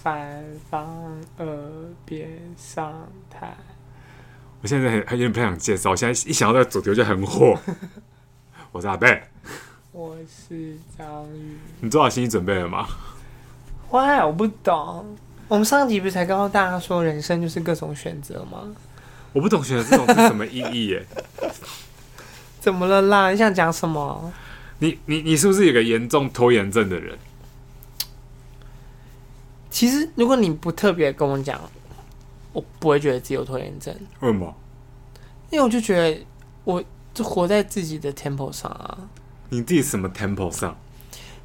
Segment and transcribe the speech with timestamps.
[0.00, 1.46] 平反方二
[2.06, 2.26] 边
[2.56, 3.54] 上台。
[4.62, 7.58] 我现在很很有点不想介绍，我现在一想到这个主题我就很火。
[8.72, 9.22] 我是阿贝，
[9.92, 11.58] 我是张宇。
[11.80, 12.86] 你做好心理准备了吗？
[13.90, 15.16] 哇，我不懂。
[15.48, 18.68] 我们上集不是才告诉大家说，人生就是各种选择吗？
[19.32, 21.04] 我不懂选择这种是什么意义耶？
[22.60, 23.30] 怎么了啦？
[23.30, 24.32] 你想讲什么？
[24.78, 27.18] 你你你是不是有个严重拖延症的人？
[29.80, 31.58] 其实如果你不特别跟我讲。
[32.52, 34.54] 我不会觉得自己有拖延症，为什么？
[35.50, 36.20] 因为我就觉得，
[36.64, 36.84] 我
[37.14, 38.98] 就活在自己的 temple 上啊。
[39.48, 40.76] 你自己什么 temple 上？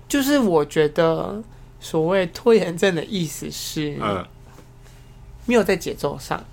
[0.09, 1.41] 就是我觉得
[1.79, 4.27] 所谓拖延症的意思是，呃，
[5.45, 6.43] 没有在节奏上。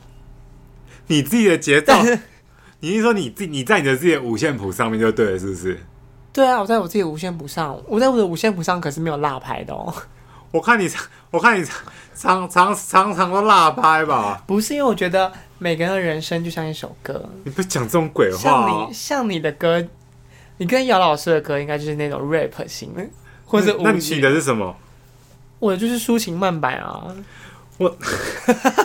[1.09, 1.95] 你自己的节奏？
[2.79, 5.81] 你是说你自你在你的自己的五线谱上面就对了，是不是？
[6.33, 9.92] 对啊，我在我自己的五线谱上，我在我的五线谱上可是没有落牌的哦。
[10.53, 10.89] 我看你，
[11.33, 11.67] 我看你。
[12.14, 14.45] 常常常常都落拍吧？
[14.47, 17.28] 不是，因为我觉得每个人的人生就像一首歌。
[17.42, 18.39] 你不讲这种鬼话。
[18.39, 19.83] 像你，像你的歌，
[20.58, 23.03] 你跟姚老师的歌应该就是那种 rap 型的，
[23.47, 24.77] 或者那你的是什么？
[25.58, 27.03] 我的就是抒情慢板啊。
[27.78, 27.89] 我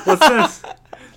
[0.06, 0.64] 我是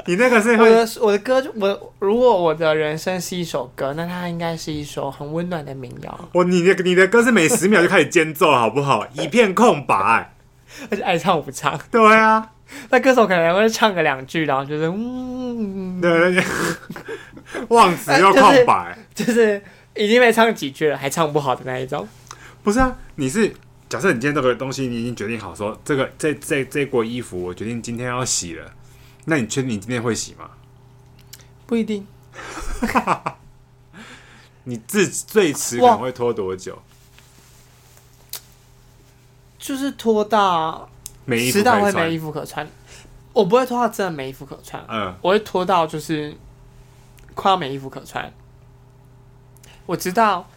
[0.06, 6.28] 你那个是会我的我的歌就我如果我的人生是一首歌，那它应该是一首很温暖的民谣。
[6.32, 9.06] 我你的你的歌是每十秒就开始间奏，好不好？
[9.14, 10.34] 一片空白。
[10.90, 12.50] 而且爱唱不唱，对啊，
[12.90, 16.42] 那歌手可能会唱个两句，然后就是嗯，对，
[17.68, 19.62] 忘词又空白， 就是，就是
[19.94, 22.08] 已经被唱几句了，还唱不好的那一种。
[22.62, 23.52] 不是啊，你是
[23.88, 28.72] 假设你今天这个东西你已经决定好说，说这个这这这锅衣服我决定今天要洗了，
[29.24, 30.50] 那你确定你今天会洗吗？
[31.66, 32.06] 不一定。
[34.64, 36.80] 你自最迟可能会拖多久？
[39.60, 40.88] 就是拖到
[41.52, 42.66] 迟到会没衣服可穿，
[43.34, 46.34] 我不会拖到真的没衣服可穿，嗯，我会拖到就是
[47.34, 48.32] 快要没衣服可穿。
[49.84, 50.48] 我知道，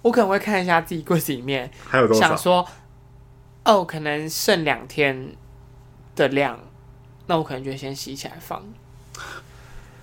[0.00, 2.66] 我可能会看一下自己柜子里面，还有多少，想说，
[3.64, 5.36] 哦，可能剩两天
[6.14, 6.58] 的量，
[7.26, 8.64] 那我可能就先洗起来放。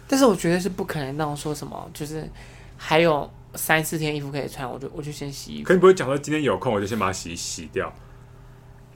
[0.07, 2.29] 但是我觉得是不可能那种说什么，就是
[2.77, 5.67] 还有三四天衣服可以穿，我就我就先洗衣服。
[5.67, 7.91] 可你不会讲说今天有空我就先把它洗洗掉？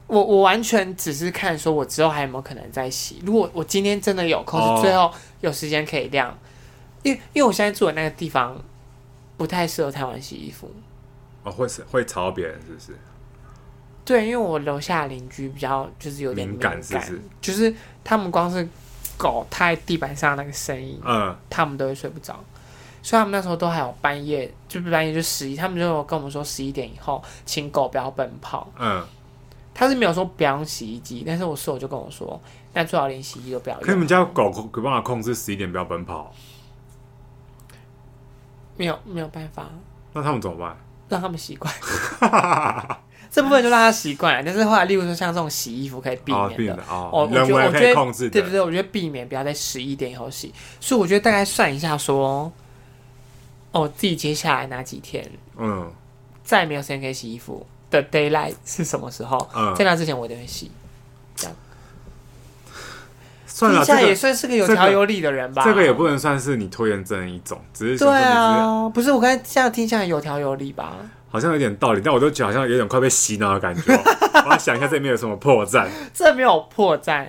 [0.08, 3.22] 我我完全只是看说，我之后还有没有可能再洗。
[3.26, 6.34] 如果我今天真的有空，是最后有时间可以晾，
[7.04, 8.58] 因为因为我现在住的那个地方
[9.36, 10.72] 不太适合太晚洗衣服。
[11.44, 12.98] 哦，会是会吵别人，是不是？
[14.06, 17.22] 对，因为我楼下邻居比较就是有点敏感，是不是？
[17.42, 18.66] 就是他们光是
[19.18, 22.42] 狗踏在地板上那个声音，嗯，他们都会睡不着。
[23.04, 28.72] 所以他们那时候都还有半夜，就半夜就十一，他们就跟我们说十一点以后，请狗不要奔跑。
[28.80, 29.06] 嗯。
[29.80, 32.42] 他是没有说不要用洗衣机，但是我室友就跟我说，
[32.74, 33.86] 那最好连洗衣机都不要用。
[33.86, 36.34] 可你们家狗可办法控制十一点不要奔跑？
[38.76, 39.70] 没有，没有办法。
[40.14, 40.76] 那他们怎么办？
[41.10, 41.72] 让他们习惯。
[43.30, 44.44] 这部分就让他习惯了。
[44.44, 48.60] 但是后来，例如说像这种洗衣服可以避免的哦，我觉得我觉得对不对？
[48.60, 50.52] 我觉得避免不要在十一点以后洗。
[50.80, 52.52] 所以我觉得大概算一下说，
[53.72, 55.92] 哦，自己接下来哪几天，嗯，
[56.44, 57.64] 再也没有时间可以洗衣服。
[57.90, 59.50] 的 daylight 是什么时候？
[59.56, 60.72] 嗯，在那之前我一定会洗。
[61.36, 61.56] 这样，
[63.46, 65.64] 算了，现在也算是个有条有理的人吧。
[65.64, 70.96] 这个也不能算是你拖延症的一种，只是对啊，不是我刚才这样听起来有条有理吧？
[71.30, 73.94] 好像有点道理，但我都觉得好像有点快被洗脑的感觉。
[74.46, 75.88] 我要想一下这里面有什么破绽？
[76.14, 77.28] 这没有破绽。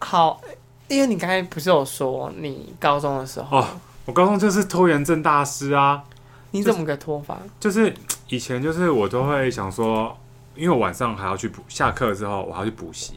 [0.00, 0.40] 好，
[0.88, 3.58] 因为你刚才不是有说你高中的时候？
[3.58, 3.66] 哦，
[4.04, 6.02] 我高中就是拖延症大师啊。
[6.50, 7.38] 你怎么个拖法？
[7.58, 7.94] 就是。
[8.28, 10.16] 以前就是我都会想说，
[10.54, 13.14] 因为我晚上还要去补，下课之后我还要去补习，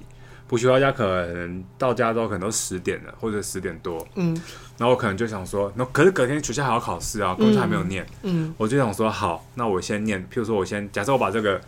[0.48, 4.34] 补习到家可能到家之后可能都十点了或者十点多，嗯，
[4.78, 11.60] 然后我可能就想说，那可是隔天学校还要考试啊，功课还没有念，嗯，嗯，我就想说好，那我先念，譬如说我先假设我把这个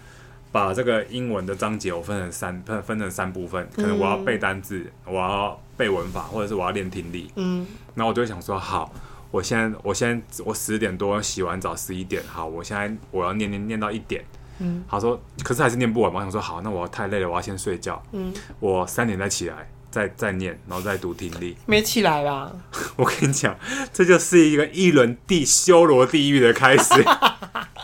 [0.52, 8.94] 把这个英文的章节我分成三分分成三部分，可能我要背单字，我要背文法，或者是我要练听力，嗯，然后我就会想说好。
[9.34, 14.24] 我现在，我现在，我十点多洗完澡，十一点，好，我现在我要念念念到一点，
[14.60, 22.52] 嗯，他说，可是还是念不完嘛，我想说好，那我太累了，我要先睡觉，嗯，我三点再起来，再再念，然后再读听力，没起来啦，
[22.96, 23.58] 我跟你讲，
[23.92, 26.94] 这就是一个一轮地修罗地狱的开始，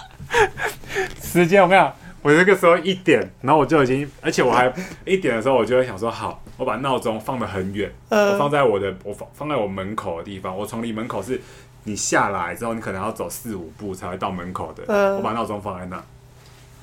[1.19, 1.95] 时间我跟你讲。
[2.21, 4.71] 我那个时候一点，然后我就已经，而且我还
[5.05, 10.55] 一点的时候，我就会想说，好，我把闹钟放得很远，我放在我的，我放放在我门口的地方。
[10.55, 11.39] 我从离门口是，
[11.85, 15.15] 你下来之后，你可能要走四五步才会到门口的。
[15.15, 16.03] 我把闹钟放在那，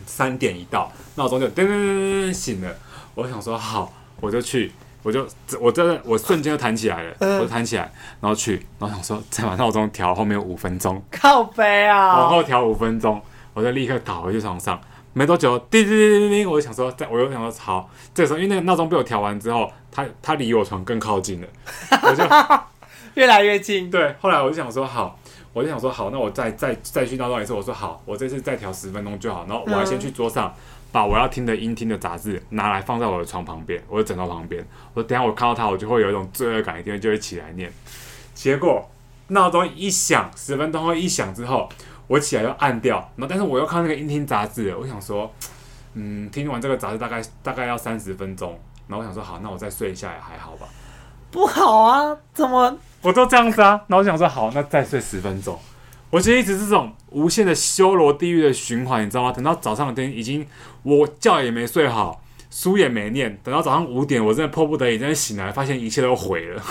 [0.07, 2.75] 三点一到，闹钟就噔噔噔噔醒了。
[3.15, 4.73] 我想说好，我就去，
[5.03, 5.27] 我就
[5.61, 7.83] 我真的我瞬间就弹起来了，嗯、我就弹起来，
[8.23, 13.21] 然后去，然后想说再把闹钟调后面五分钟，靠背啊，往后调五分钟，
[13.53, 14.81] 我就立刻倒回去床上。
[15.19, 21.49] 没多久，叮叮叮叮叮，我就想说，在我又想说，好，这个时候因为那个闹钟被我调完之后，它它离我床更靠近了，
[22.05, 22.23] 我就
[23.15, 23.91] 越来越近。
[23.91, 25.19] 对，后来我就想说，好，
[25.55, 27.55] 我就想说，好，那我再再再去闹钟一次。
[27.55, 29.47] 我说好，我这次再调十分钟就好。
[29.49, 30.55] 然后我要先去桌上
[30.93, 34.63] 把我要听的音听的杂志拿来放在我的床旁边，我的枕头旁边。
[34.93, 37.73] 我说等下我看到它，我就会有一种罪恶感，一定就会起来念。
[38.35, 38.87] 结果
[39.29, 41.67] 闹钟一响，十分钟后一响之后。
[42.09, 45.33] 我起来要按掉，然后但是我又看那个音听杂志，我想说，
[45.95, 50.67] 嗯，听完这个杂志大概大概要三十分钟，然后我想说好，那我再睡一下也还好吧。
[51.33, 52.79] 不好啊，怎么？
[53.03, 55.59] 我都这样子啊，然后我想说好，那再睡十分钟。
[56.11, 59.33] 我觉得一直这种无限的修罗地狱的循环，你知道吗？
[59.33, 60.47] 等到早上的天已经，
[60.85, 66.63] 我觉也没睡好，书也没念，等到早上五点，我真的迫不得已，真的醒来，发现一切都毁了。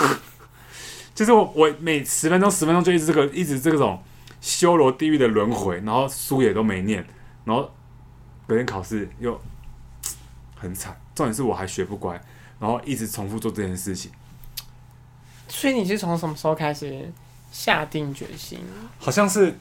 [1.14, 4.02] 就是我我每十分钟十分钟就一直这个一直这种。
[4.46, 7.04] 修罗地狱的轮回，然后书也都没念，
[7.46, 7.68] 然后
[8.46, 9.42] 隔天考试又
[10.56, 10.96] 很惨。
[11.16, 12.14] 重点是我还学不乖，
[12.60, 14.12] 然后一直重复做这件事情。
[15.48, 17.12] 所以你是从什么时候开始
[17.52, 18.60] 下定决心？
[19.00, 19.52] 好像是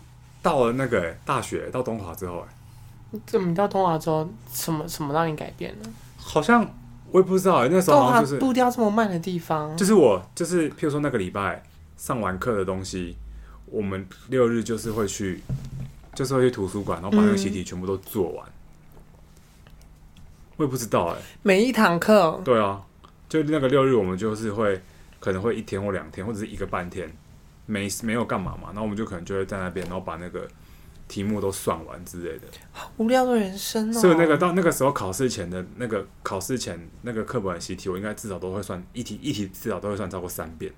[0.42, 5.88] 到了那个大学，到东华之后，哎，怎么到东华之后，什么什么让你改变呢？
[6.18, 6.62] 好像
[7.10, 11.62] 我也不知道，哎，那时候好像就是步调这么慢的地方，就是我就是，譬如说那个礼拜
[11.96, 13.16] 上完课的东西。
[13.74, 15.40] 我们六日就是会去，
[16.14, 18.46] 就是会去图书馆，然后把那个习题全部都做完。
[18.46, 18.52] 嗯、
[20.58, 22.80] 我也不知道哎、欸，每一堂课，对啊，
[23.28, 24.80] 就那个六日，我们就是会
[25.18, 27.12] 可能会一天或两天，或者是一个半天，
[27.66, 30.46] 没没有干嘛嘛，然后我们就可能就会在那边，然后把那个
[31.08, 32.46] 题目都算完之类的。
[32.70, 34.00] 好无聊的人生哦。
[34.00, 40.72] 所以那个到那个时候考试前的那个考试前那个课本习题，我应该至少都会算一题一题，至少都会算超过三遍。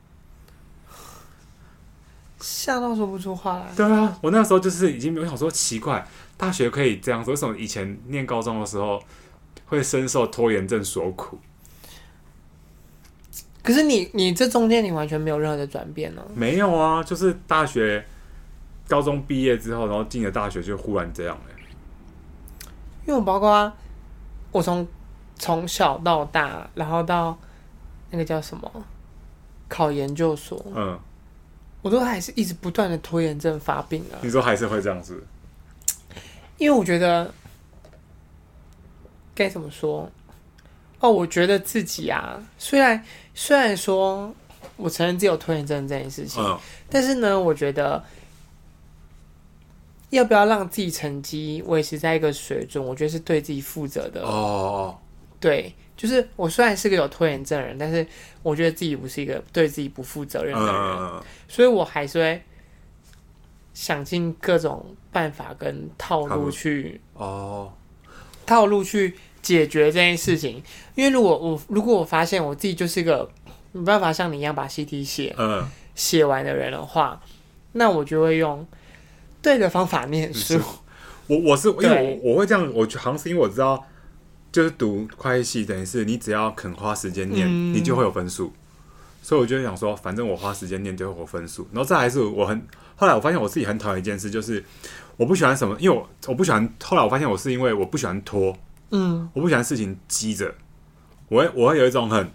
[2.38, 3.66] 吓到说不出话来。
[3.74, 6.06] 对啊，我那时候就是已经没有想说奇怪，
[6.36, 9.02] 大学可以这样子，为什么以前念高中的时候
[9.66, 11.38] 会深受拖延症所苦？
[13.62, 16.22] 可是你，你这中间你完全没有任何的转变呢？
[16.34, 18.04] 没有啊，就是大学
[18.86, 21.42] 高中毕业之后，然后进了大学就忽然这样了。
[23.06, 23.72] 因为我包括
[24.52, 24.86] 我从
[25.36, 27.36] 从小到大，然后到
[28.10, 28.70] 那个叫什么
[29.68, 30.98] 考研究所，嗯。
[31.86, 34.18] 我都还是一直不断的拖延症发病啊！
[34.20, 35.22] 你说还是会这样子？
[36.58, 37.32] 因为我觉得
[39.36, 40.10] 该怎么说？
[40.98, 43.00] 哦，我觉得自己啊，虽然
[43.36, 44.34] 虽然说
[44.76, 46.58] 我承认自己有拖延症这件事情，嗯、
[46.90, 48.02] 但是呢，我觉得
[50.10, 54.98] 要不要让自己成绩维持在一个水准，我觉得是对自己负责的哦。
[55.46, 55.75] 对。
[55.96, 58.06] 就是我虽然是个有拖延症的人，但是
[58.43, 62.43] 我觉得自己不是一个对自己不负责任的人，嗯、所以我还是会
[63.72, 67.72] 想尽各种办法跟套路去哦，
[68.44, 70.62] 套路去解决这件事情。
[70.94, 73.26] 因为如果我如果我发现我自己就是一个
[73.72, 77.19] 没办法像你一样把 CT 写嗯写完的人的话，
[77.72, 78.67] 那我就会用
[79.41, 80.60] 对的方法念书。
[81.26, 83.82] 我我是因为我我会这样，我好像是因为我知道。
[84.50, 88.53] 就是读会计系，等于是你只要肯花时间念，嗯、你就会有分数。
[89.22, 91.69] 所以我就想说，反正我花时间念就会有分数。
[91.72, 92.62] 然后再来是我很
[92.94, 94.65] 后来我发现我自己很讨厌一件事，就是
[95.17, 96.72] 我不喜欢什么，因为我我不喜欢。
[96.82, 98.56] 后来我发现我是因为我不喜欢拖，
[98.91, 100.55] 嗯，我不喜欢事情积着。
[101.29, 102.31] 我会我会有一种很，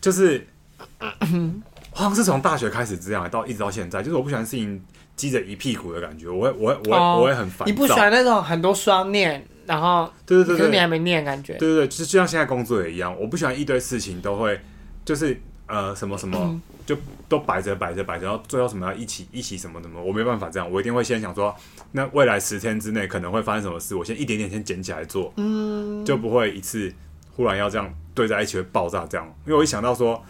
[0.00, 0.46] 就是
[1.90, 4.80] 好像是从大学开始这样，到一直到现在，就是我不喜欢事情
[5.16, 6.28] 积着一屁股的感觉。
[6.28, 7.68] 我会我会我会、哦、我会很烦。
[7.68, 9.44] 你不喜欢那种很多双念？
[9.68, 11.52] 然后，对对对，可是你还没念，感觉。
[11.58, 14.58] 对对对，就就像现在工作也一样，我不喜欢一堆事情都会，
[15.04, 16.96] 就是呃什么什么，就
[17.28, 21.54] 都摆着摆着摆着，然后最后什么要一起一起什么什么，我没办法这样，我一定会先想说，
[21.92, 26.90] 那未来十天之内可能会发生什么事，我先一点点先捡起来做，嗯，就不会一次
[27.36, 30.24] 忽然要这样堆在一起会爆炸这样，因为我一想到说，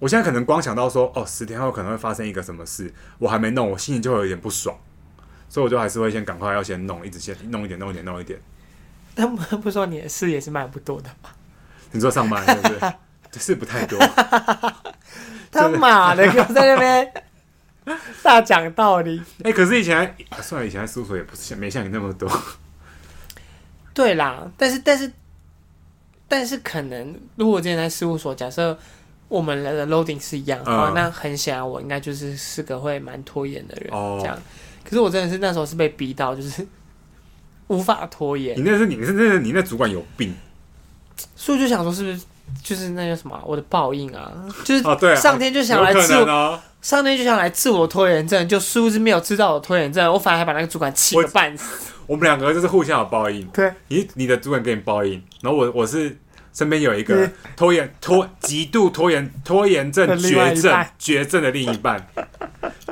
[0.00, 4.76] 我现在可能光想到说，哦，十天后可能会发生一个什么事，我还没弄，我心里就会有点不爽，
[5.48, 8.40] 所以我就还是会先赶快要先弄，一直先弄一点弄一点弄一点。
[9.14, 11.30] 他们不说你的事也是蛮不多的吗？
[11.90, 13.38] 你说上班是不是？
[13.38, 13.98] 事不太多。
[15.50, 17.12] 他妈的，又在那边
[18.22, 19.18] 大讲道理。
[19.44, 22.30] 哎、欸，可是以前，算了，以前在事务所也不是像没像你那么多。
[23.92, 25.12] 对啦，但是但是
[26.28, 28.78] 但是，可能如果我之前在事务所，假设
[29.28, 33.92] 我们的 loading 是一样的话，嗯、那很显然我应该就是是个会蛮拖延的人。
[33.92, 34.38] 哦，这样。
[34.84, 36.66] 可是我真的是那时候是被逼到，就是。
[37.72, 38.56] 无法拖延。
[38.56, 40.34] 你那是你是那是你那主管有病，
[41.34, 42.20] 所以就想说，是不是
[42.62, 44.30] 就是那个什么，我的报应啊？
[44.64, 51.90] 就是对上天就想来治我，哦、上天就想来治我拖延症，就殊不知没有知道我拖延症，我反而还把那个主管气个半死。
[52.06, 53.46] 我们两个就是互相有报应。
[53.46, 56.18] 对，你你的主管给你报应，然后我我是
[56.52, 62.06] 身边有一个拖延拖极度拖延拖延症绝症绝症的另一半。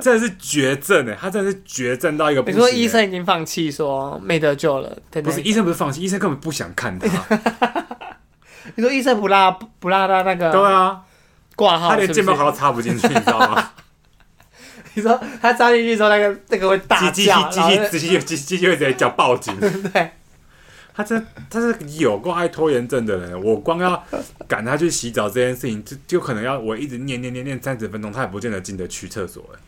[0.01, 2.57] 真的是绝症哎，他真的是绝症到一个不行。
[2.57, 4.97] 你说医生已经放弃，说没得救了？
[5.23, 7.39] 不是医生不是放弃，医生根本不想看他。
[8.77, 10.51] 你说医生不拉不拉他那个？
[10.51, 11.03] 对啊，
[11.57, 13.71] 挂号，他连键盘好都插不进去，你知道吗？
[14.95, 19.55] 你说他插进去之后，那个那个会大叫，机器机器机器机机器会直接叫报警。
[19.93, 20.11] 对，
[20.95, 23.41] 他真他是有够爱拖延症的人。
[23.43, 24.03] 我光要
[24.49, 29.59] 赶他去洗澡这件事情，就就可能要我一直念念念念三十分钟，他也不见得进得去厕所哎。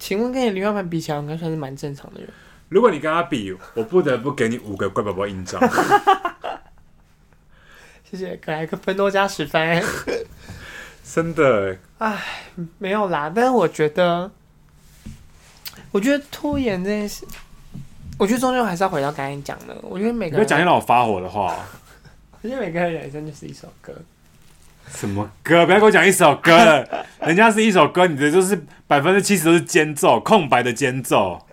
[0.00, 2.28] 请问跟你另外一半比起来，应该算是蛮正常的人。
[2.70, 5.60] 如果你跟他比，我不得不给你五个乖宝宝印章。
[8.10, 9.84] 谢谢，给来个分多加十分。
[11.04, 11.76] 真的？
[11.98, 12.18] 哎，
[12.78, 13.30] 没有啦。
[13.32, 14.30] 但是我觉得，
[15.92, 17.26] 我觉得拖延这件事，
[18.18, 19.76] 我觉得终究还是要回到刚才讲的。
[19.82, 21.54] 我觉得每个人，你讲一让我发火的话。
[22.40, 23.92] 我觉得每个人人生就是一首歌。
[24.94, 25.64] 什么歌？
[25.64, 26.86] 不要跟我讲一首歌了，
[27.26, 31.46] 人家是一首歌，你的就是百分之七十都是间奏，空白的间奏。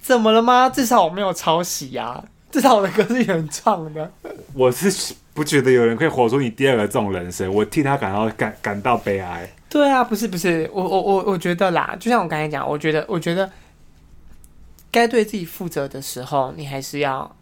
[0.00, 0.68] 怎么了吗？
[0.68, 4.10] 至少我没有抄袭呀，至少我的歌是原创的。
[4.54, 9.48] 我是不觉得有人可以活出你第二个这种人生，我替他感到感感到悲哀。
[9.68, 13.50] 对啊，不是不是，我我我我觉得啦，就像我刚才讲，我觉得我觉得
[14.90, 17.34] 该对自己负责的时候，你还是要。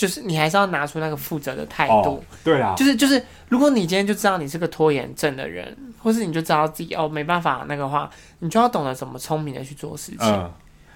[0.00, 10.20] 就是你还是要拿出那个负责的态度，哦、对啊，就是就是，如果你今天就知道你是个拖延症的人，或是你就知道自己哦没办法那个话，你就要懂得怎么聪明的去做事情。
[10.20, 10.50] 嗯，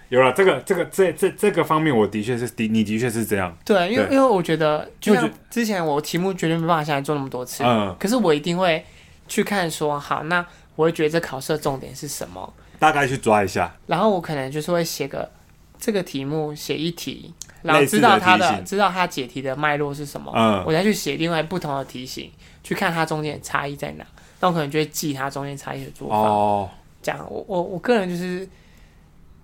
[0.09, 3.55] 有了这个这个这这这个方面，我的确是的，你的确是这样。
[3.63, 8.83] 对，因为因为我觉得，就像之前我题目绝对没办法下来做那么多次，嗯，可是我一定会
[9.29, 10.43] 去看说，好，那
[10.77, 15.31] 我会觉得这考试的重点是什么，大概去抓一下，然后我可能就是会写个
[15.79, 17.35] 这个题目写一题。
[17.65, 22.31] 然后知道他的，的知道他解题的脉络是什么，嗯，我再去写另外不同的题型，
[22.63, 24.05] 去看它中间的差异在哪。
[24.41, 26.17] 那我可能就会记它中间差异的做法。
[26.17, 26.71] 哦，
[27.03, 28.49] 这样我我我个人就是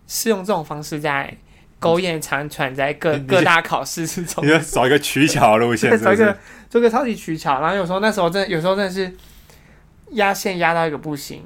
[0.06, 1.34] 是用这种方式在
[1.78, 6.36] 苟延残喘，在各各大考试之中，你要找一个取巧的路线是是，找一个
[6.68, 7.60] 做个超级取巧。
[7.60, 9.10] 然后有时候那时候真的有时候真的是
[10.10, 11.42] 压线压到一个不行。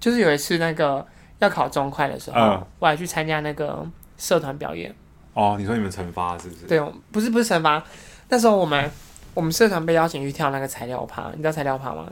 [0.00, 1.04] 就是有一次那个
[1.40, 3.84] 要考中快的时候，嗯，我还去参加那个
[4.16, 4.94] 社团表演。
[5.38, 6.66] 哦，你说你们惩罚是不是？
[6.66, 6.80] 对，
[7.12, 7.80] 不是不是惩罚。
[8.28, 8.90] 那时候我们
[9.34, 12.08] 我们社团被邀请去跳那个材料趴，你知道材料趴吗？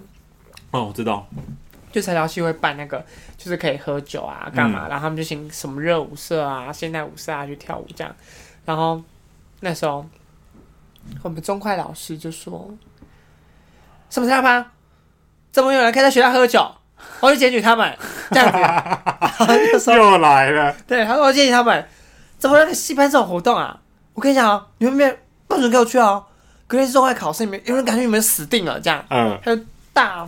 [0.71, 1.26] 哦，我知道。
[1.90, 3.04] 就材料系会办那个，
[3.37, 4.87] 就是可以喝酒啊，干嘛？
[4.87, 8.14] 嗯、然后他们就请什么热舞社啊、现代舞社啊去跳舞这样。
[8.64, 9.02] 然后
[9.59, 10.06] 那时候
[11.25, 12.73] 我们中快老师就说
[14.09, 14.71] ：“什么材料趴？
[15.50, 16.64] 怎么有人可以在学校喝酒？
[17.18, 17.92] 我就检举他们。”
[18.30, 18.59] 这样子。
[19.40, 20.73] 然后就说又来了。
[20.87, 21.85] 对，他说我检举他们。
[22.38, 23.81] 怎么让你戏班这种活动啊？
[24.14, 26.25] 我跟你讲啊，你们没不准给我去哦！
[26.66, 29.62] 隔天是中快考试，你们有人感觉你们死定了，这样，嗯，他就
[29.93, 30.26] 大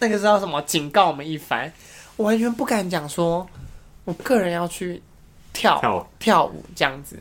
[0.00, 1.72] 那个知道什么警告我们一番，
[2.16, 3.48] 我完全不敢讲说，
[4.04, 5.02] 我个人要去
[5.52, 7.18] 跳跳，跳舞这样子。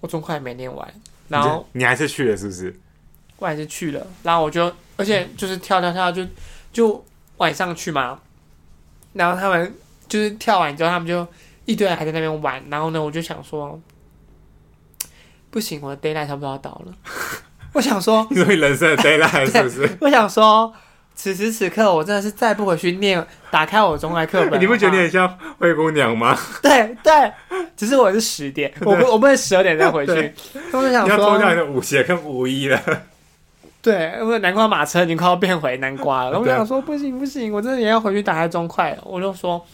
[0.00, 0.94] 我中快没念完，
[1.28, 2.80] 然后你，你还是去了是不是？
[3.38, 6.24] 我还是去了，然后我就而且就是跳跳跳就
[6.72, 7.04] 就
[7.38, 8.20] 晚上去嘛，
[9.12, 9.74] 然后他们
[10.08, 11.26] 就是跳完之后他们就。
[11.64, 13.80] 一堆人还在那边玩，然后呢，我就想说，
[15.50, 16.92] 不行，我的 d a y l i g h t 差不多要到了。
[17.74, 19.98] 我想说， 你说你人生的 d a y l i g h t 是不是？
[20.00, 20.72] 我想说，
[21.14, 26.36] 此时此刻，我真的是再不回去念，打开我中外课本，你不觉得你很像灰姑娘吗？
[26.62, 27.32] 对对，
[27.76, 30.34] 只是我是十点，我不我不能十二点再回去。
[30.72, 32.80] 我就想说，要脱掉你的舞鞋跟舞衣了。
[33.80, 36.38] 对，因为南瓜马车已经快要变回南瓜了。
[36.38, 38.96] 我想说，不行不行，我真的也要回去打开中快。
[39.04, 39.64] 我就说。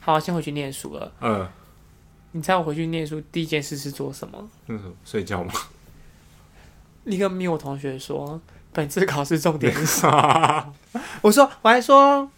[0.00, 1.12] 好，先回去念书了。
[1.20, 1.46] 嗯，
[2.32, 4.48] 你猜我回去念书第一件事是做什么？
[4.68, 5.52] 嗯，睡觉吗？
[7.04, 8.40] 立刻密我同学说，
[8.72, 10.74] 本次考试重点是什么？
[11.22, 12.30] 我说，我还说，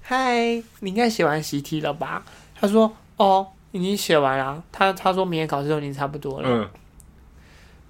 [0.00, 2.24] 嗨，你应该写完习题了吧？
[2.60, 4.62] 他说，哦，已经写完了。
[4.72, 6.48] 他他说明天考试都已经差不多了。
[6.48, 6.68] 嗯，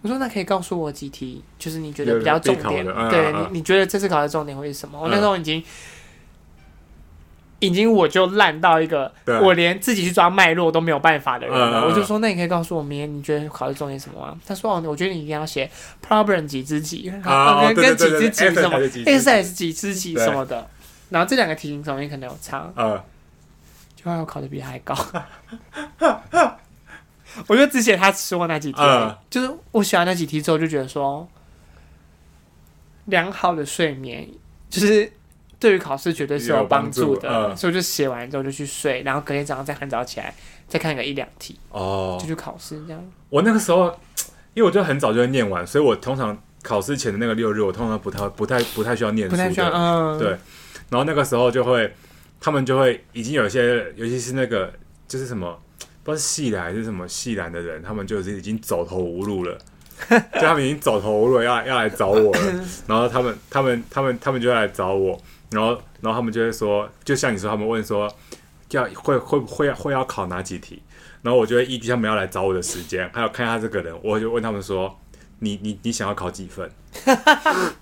[0.03, 2.87] 我说，那可以告诉我几题，就是你觉得比较重点？
[2.87, 4.99] 嗯、对、嗯、你，你觉得这次考试重点会是什么？
[4.99, 5.63] 嗯、我那时候已经。
[7.61, 9.13] 已经我就烂到一个，
[9.43, 11.85] 我连自己去抓脉络都没有办法的人了。
[11.85, 14.39] 我就说，那你可以告诉我，明天你觉得考试重点什么吗？
[14.47, 15.69] 他说，哦，我觉得你一定要写
[16.07, 20.69] problem 几之几，跟跟几之几什么，exercise 几之几什么的。
[21.11, 22.71] 然后这两个题型中间可能有差，
[23.97, 24.95] 就让我考的比他还高。
[27.47, 31.29] 我就只写他说那几题，嗯、就是我写完那几题之后，就觉得说，
[33.07, 34.29] 良好的睡眠
[34.69, 35.13] 就是
[35.59, 40.35] 对于考试绝对是有帮助的，助嗯、所以我就写完之后就去睡，然后隔天早上再很早起来
[40.69, 43.05] 再看个一两题，哦，就去考试这样。
[43.29, 43.87] 我那个时候，
[44.55, 50.29] 因为我就很早就会念完，所以我通常考试前的那个六日，我通常不太、不太、不太需要念书，不太需要，嗯，对。
[50.91, 51.93] 然后那个时候就会，
[52.41, 54.73] 他们就会已经有一些，尤其是那个
[55.07, 55.59] 就是什么。
[56.05, 59.59] 不知道是系的还是什么系篮的人，他们就是已经走投无路了，
[60.09, 62.65] 就他们已经走投无路，要要来找我了。
[62.89, 65.21] 然后他们他们他们他们就会来找我，
[65.51, 68.13] 然后然后他们就会说，就像你说，他们问说
[68.71, 70.83] 要会会会会要考哪几题，
[71.23, 74.99] 然后我就会依据他们要来找我的时间，还有看一下这个人，我就问他们说，
[75.39, 76.71] 你你你想要考几分？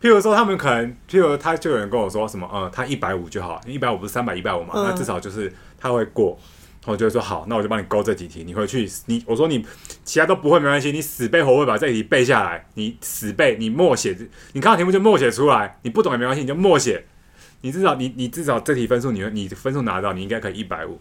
[0.00, 6.38] 譬如说他们可能，譬如他就有人跟我说什么，嗯，他一百五就好，一百五不是三百一百五嘛，那至少就是他会过。
[6.84, 9.64] 我就会说好，那我就帮你勾这几题，你回去你我说你
[10.04, 14.16] 其他都不会没关系，你死背活背把这题背下来，你死背你默写，
[14.52, 17.04] 你看到题目就默写出来，你不懂也没关系，你就默写，
[17.60, 20.98] 你至少你你至少这题分数你你分数拿到，你应该可以一百五。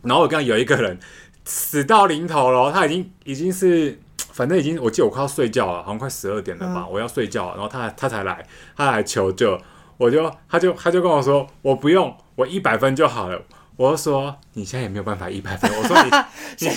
[0.00, 0.98] 然后我刚刚有一个人
[1.44, 4.00] 死到临头了，他已经已经是
[4.32, 8.42] 反正已经我记得我快要睡觉了，好像快十二点了吧，嗯、我要睡觉了，然后他他才来，
[8.74, 9.60] 他来求救，
[9.98, 13.42] 我就他就他就跟我说我不用，我一百分就好了。
[13.76, 15.68] 我就说你现在也没有办法一百分。
[15.76, 16.10] 我说你，
[16.66, 16.70] 你，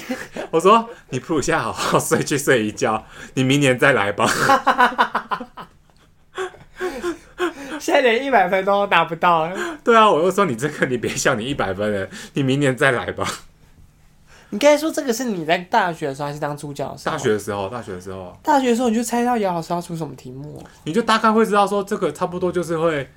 [0.50, 4.28] 我说你不如现在好好睡去睡一觉，你明年再来吧。
[7.80, 9.48] 现在连一百分都达不到。
[9.84, 13.28] 对啊，我就说你这个你别笑，你一百分了，你明年再来吧。
[14.50, 17.16] 你刚才说这个是你在大学的时候还是当助教的时候？
[17.16, 18.36] 大学的时候，大学的时候。
[18.42, 20.64] 大学的时候你就猜到姚老师要出什么题目？
[20.86, 23.08] 你就大概会知道说这个差不多就是会。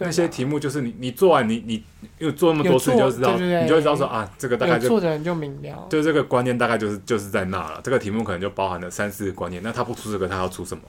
[0.00, 1.84] 那些题目就是你，你做完你你
[2.18, 7.80] 因为做那么多次，你就知道，对对对，你就会知道说啊，这个大概就做的人就明了，就这个观念大概就是就是在那了。
[7.82, 10.82] 这个题目可能就包含了三四个观念，那他不出这个，他要出什么？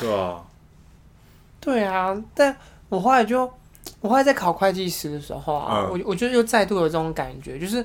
[0.00, 0.42] 对啊？
[1.60, 2.56] 对啊，但
[2.88, 3.48] 我后来就
[4.00, 7.84] 我后来在考会计师的时候啊，嗯、我我就又再度有这种感觉，就是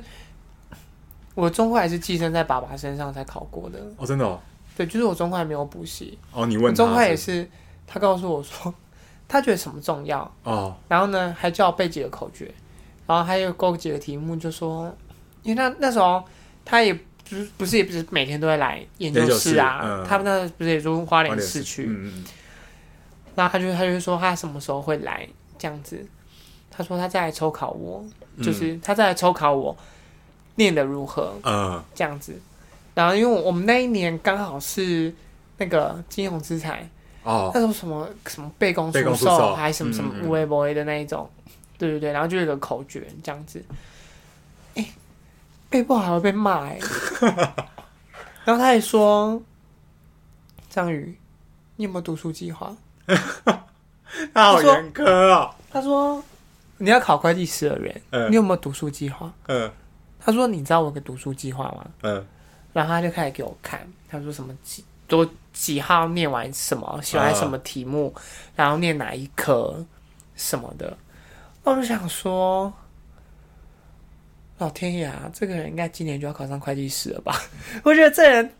[1.35, 4.39] 我中会还是寄生在爸爸身上才考过的哦，真的哦，
[4.75, 7.47] 对，就是我中会没有补习哦，你问中会也是，
[7.85, 8.73] 他告诉我说。
[9.27, 10.31] 他觉得什么重要？
[10.43, 12.49] 哦，然后呢，还叫我背几个口诀，
[13.05, 14.95] 然后还有勾几个题目，就说，
[15.43, 16.23] 因为他那时候
[16.63, 17.01] 他也不
[17.35, 22.23] 是不是也不是每天都会来研究室啊，嗯、他们那不是也住花莲市区，嗯、
[23.35, 26.05] 然后他就他就说他什么时候会来这样子，
[26.71, 28.05] 他说他再来抽考我，
[28.37, 29.75] 嗯、就是他再来抽考我
[30.55, 32.39] 念的如何，嗯，这样子，
[32.95, 35.13] 然后因为我们那一年刚好是
[35.57, 36.89] 那个金融资产。
[37.27, 41.29] 哦，那种什么什么背公出售，还什么什么无为不为的那一种，
[41.77, 43.61] 对对对，然后就有个口诀这样子，
[44.75, 44.93] 哎、欸，
[45.69, 46.79] 背不好还会被骂哎，
[48.45, 49.41] 然后他还说，
[50.69, 51.19] 张宇，
[51.75, 52.73] 你有没有读书计划？
[54.33, 55.53] 他好严苛哦。
[55.69, 56.23] 他说
[56.77, 59.29] 你要考会计师的人，嗯、你有没有读书计划？
[59.47, 59.69] 嗯，
[60.17, 61.85] 他说你知道我有个读书计划吗？
[62.03, 62.25] 嗯，
[62.71, 65.27] 然后他就开始给我看，他说什么几多。
[65.53, 68.21] 几号念完什么，喜欢什么题目，呃、
[68.57, 69.83] 然后念哪一科
[70.35, 70.95] 什么的，
[71.63, 72.71] 我就想说，
[74.59, 77.35] 老天爷啊，这个人应该今年就要考上会计师了吧？
[77.81, 78.51] 我觉得这人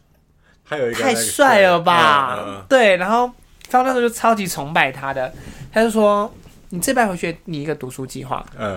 [0.65, 2.65] 太帅了吧？
[2.67, 3.31] 对，然后
[3.69, 5.31] 他那时候就超级崇拜他的，
[5.71, 6.33] 他就说
[6.69, 8.71] ：“你这班回去拟一个读书计划。”嗯，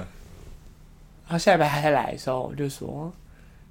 [1.25, 3.11] 然后下一班还在来的时候，我就说：“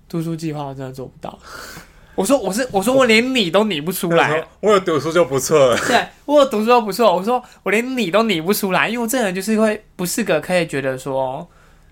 [0.10, 1.38] 读书计划我真的做不到。”
[2.20, 5.78] 我说我是我说我连你都拟不出来，我有读书就不错了。
[5.88, 7.16] 对，我有读书就不错。
[7.16, 11.48] 我说我连你都拟不出来，因为我这个人就是会不是个可以觉得说，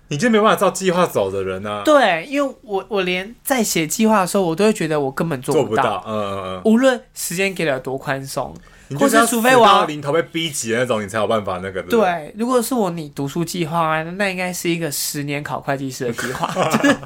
[0.09, 1.81] 你就没办法照计划走的人啊。
[1.85, 5.83] 对，因为我我连在写计划的时候，我都会觉得我根本做不到。
[5.83, 6.61] 做不到，嗯嗯嗯。
[6.65, 8.53] 无论时间给了多宽松，
[8.99, 11.81] 或是除非我要临头被逼急的那种，你才有办法那个。
[11.83, 16.51] 对，如果是我拟读书计划，那应该是一个十年考会计师的计划。
[16.53, 16.97] 就 是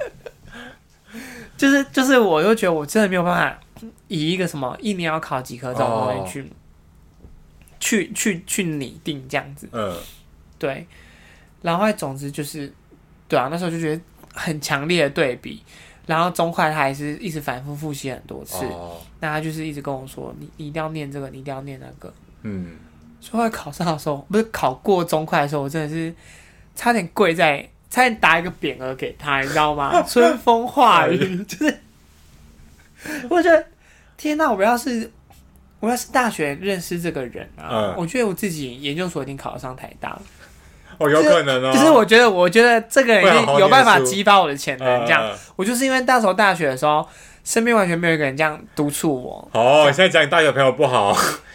[1.61, 3.59] 就是就是，我又觉得我真的没有办法
[4.07, 6.49] 以一个什么一年要考几科这种东西去、oh.
[7.79, 9.97] 去去去拟定这样子，嗯，uh.
[10.57, 10.87] 对。
[11.61, 12.73] 然后总之就是，
[13.27, 14.01] 对啊，那时候就觉得
[14.33, 15.61] 很强烈的对比。
[16.07, 18.97] 然后中快他还是一直反复复习很多次，oh.
[19.19, 22.75] 那他就是一直跟我说：“你你一定要念这个，你一定要念那个。”嗯。
[23.19, 26.11] 所以考上的时候，不是考过中快的时候，我真的是
[26.73, 27.69] 差点跪在。
[27.91, 30.01] 差点打一个匾额给他，你知道吗？
[30.07, 31.79] 春风化雨，就是
[33.29, 33.63] 我觉得
[34.15, 34.49] 天哪！
[34.49, 35.11] 我要是
[35.81, 40.21] 我要是大学认识这个人啊，嗯、我觉得我自己研究所一定考得上台大了。
[40.99, 41.73] 哦，有可能哦。
[41.73, 45.01] 就是我觉得，我觉得这个人有办法激发我的潜能。
[45.01, 47.05] 这样，我就是因为那时候大学的时候，
[47.43, 49.49] 身边完全没有一个人这样督促我。
[49.53, 51.11] 哦，现在讲你大学朋友不好，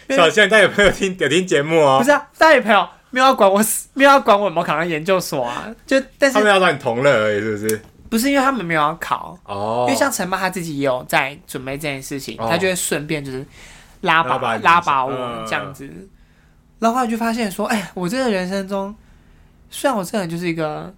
[0.09, 1.97] 小现在大学朋友听有听节目哦。
[1.97, 3.61] 不是啊，大学朋友没有要管我，
[3.93, 5.73] 没有要管我有没有考上研究所啊。
[5.85, 7.81] 就但是他们要让你同乐而已，是不是？
[8.09, 13.45] 不是因为他们没有要考哦，因为像陈妈他自己也有在准备这件事情，他就会顺便就是
[14.01, 15.89] 拉拔拉拔我这样子。
[16.79, 18.95] 然后后来就发现说，哎，我这个人生中，
[19.69, 20.93] 虽然我这个人就是一个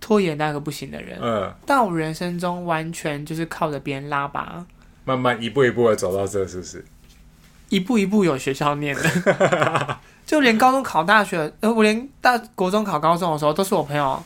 [0.00, 4.64] 拖延那个不行的人，嗯，但我人生中完全就是靠着别人拉拔，
[5.04, 6.84] 慢慢一步一步的走到这，是不是？
[7.68, 9.02] 一步一步有学校念的，
[10.26, 14.22] 就连高中考大学，呃，我连大国中考高中的时候，都是我朋友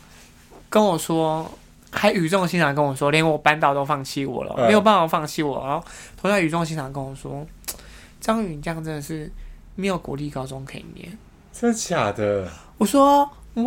[0.68, 1.48] 跟我说，
[1.92, 5.84] 还语重心长跟我说，连我班导都放弃我了，嗯、没有办法放弃我，然后
[6.20, 7.46] 同样语重心长跟我说，
[8.20, 9.30] 张宇，你这样真的是。
[9.76, 11.16] 没有国立高中可以念，
[11.52, 12.46] 真的假的？
[12.76, 13.64] 我说，喂，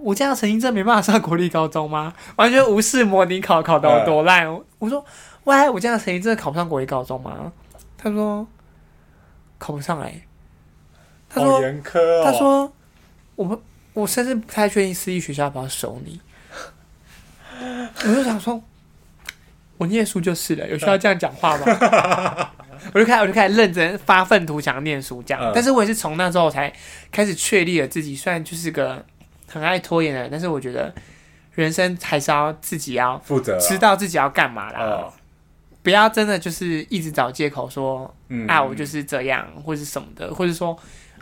[0.00, 2.10] 我这样成绩真没办法上国立高中吗？
[2.36, 4.46] 完全无视模拟考考到多烂。
[4.46, 5.04] 呃、我说，
[5.44, 7.52] 喂，我这样成绩真的考不上国立高中吗？
[7.98, 8.46] 他说，
[9.58, 10.22] 考不上哎、欸。
[11.32, 12.72] 他说，严苛哦、他说，
[13.36, 13.58] 我们
[13.94, 16.20] 我甚至不太确定私立学校要不要收你。
[18.04, 18.62] 我就想说，
[19.78, 22.50] 我念书就是了，有需要这样讲话吗？
[22.92, 25.42] 我就开始，我就开始认真发愤图强念书，这样。
[25.42, 26.72] 嗯、但是我也是从那之后才
[27.12, 29.04] 开始确立了自己，虽然就是个
[29.48, 30.92] 很爱拖延的人，但是我觉得
[31.54, 34.80] 人生还是要自己要负责，知道自己要干嘛啦。
[34.82, 35.12] 嗯、
[35.82, 40.76] 不要真的就是一直找借口说，嗯、啊，我就是这样，或是什么的，或者说，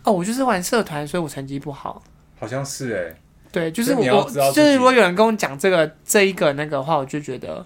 [0.05, 2.03] 哦，我就是玩社团，所以我成绩不好。
[2.39, 3.17] 好像是哎、欸，
[3.53, 7.65] 对，就是我，就是如果有人跟我讲这个这一个那个话，我就觉得。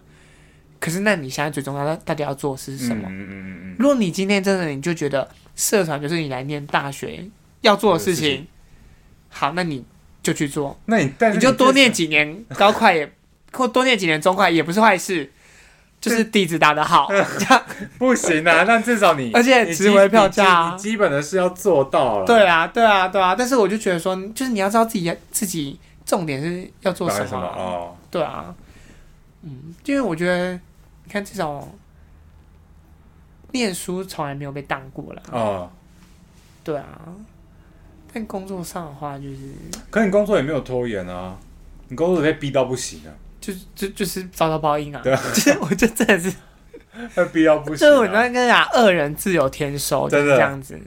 [0.80, 3.08] 可是，那你现在最重要的，到底要做的是什么？
[3.08, 3.76] 嗯嗯嗯嗯。
[3.78, 7.24] 如果你今天真的你就觉得社团就是你来念大学
[7.62, 8.46] 要做的事情，
[9.30, 9.82] 好，那你
[10.22, 10.78] 就去做。
[10.84, 13.10] 那你你就多念几年高快也，
[13.52, 15.32] 或多念几年中快也不是坏事，
[16.10, 17.62] 就是底子打得好，这 样
[17.98, 18.64] 不行啊。
[18.68, 22.26] 那至少你而且值回票价，基本的是要做到了。
[22.26, 23.34] 对啊，对啊，对啊。
[23.34, 27.96] 但是我就觉得说，就是你要知道自己自己重点是要做什么哦。
[28.10, 28.54] 对啊，
[29.42, 30.58] 嗯，因为我觉得。
[31.06, 31.68] 你看，至少
[33.52, 35.22] 念书从来没有被当过了。
[35.30, 35.70] 哦，
[36.64, 36.98] 对啊，
[38.10, 39.36] 但工作上的话，就是，
[39.90, 41.36] 可你工作也没有拖延啊，
[41.88, 43.12] 你工作被逼到不行啊，
[43.44, 45.00] 就就就是遭到报应啊。
[45.02, 46.32] 对啊， 就是我就真的是
[47.14, 47.78] 被逼到不行。
[47.78, 50.80] 就是我那跟你讲，恶人自有天收，就是这样子。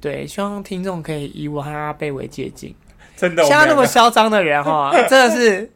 [0.00, 2.72] 对，希望听众可以以我和阿贝为借鉴。
[3.16, 5.70] 真的，像他那么嚣张的人哈， 真的是。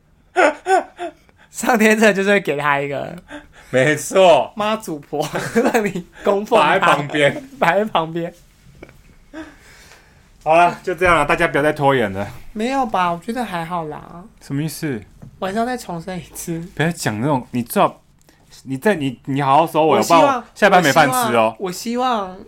[1.51, 3.15] 上天这就是会给他一个，
[3.69, 5.23] 没错，妈祖婆
[5.75, 8.33] 让你供奉摆在旁边，摆在旁边。
[10.43, 12.27] 好了，就这样了，大家不要再拖延了。
[12.55, 13.13] 没有吧？
[13.13, 14.25] 我觉得还好啦。
[14.41, 14.99] 什么意思？
[15.43, 16.61] 晚上再重申一次。
[16.77, 18.01] 不要讲那种，你最好，
[18.63, 21.57] 你在你你好好说，我希望下班没饭吃哦。
[21.59, 22.39] 我希望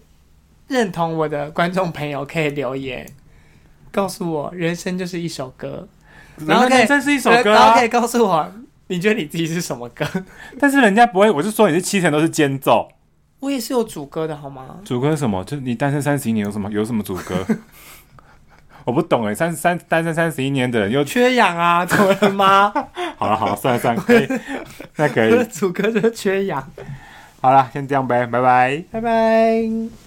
[0.68, 3.04] 认同我的观众朋友可以留言，
[3.90, 5.88] 告诉我人生就是一首歌，
[6.46, 8.52] 然后可以，这是一首歌，然后可以告诉我。
[8.86, 10.06] 你觉得你自己是什么歌？
[10.60, 12.88] 但是人家不会，我是说你是七成都是间奏。
[13.40, 14.76] 我也是有主歌的好吗？
[14.84, 15.42] 主歌是什么？
[15.42, 17.44] 就是你单身三十一年有什么有什么主歌？
[18.84, 21.84] 我不懂哎，三三单身三十一年的人又缺氧啊？
[21.86, 22.72] 怎么了吗？
[23.16, 24.28] 好了好了，算了算了，可以，
[24.96, 25.44] 那可以。
[25.52, 26.62] 主歌就是缺氧。
[27.40, 30.03] 好了，先这样呗，拜拜，拜拜。